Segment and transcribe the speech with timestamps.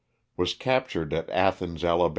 [0.35, 2.09] Was captured at Athens, Ala.